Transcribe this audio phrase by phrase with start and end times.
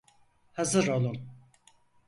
[0.53, 1.29] Hazır olun.